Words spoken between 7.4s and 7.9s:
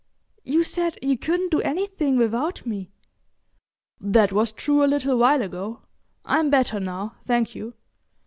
you.